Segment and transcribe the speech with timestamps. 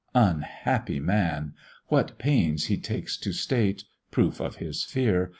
[0.15, 1.53] Unhappy man!
[1.89, 5.29] what pains he takes to state (Proof of his fear!)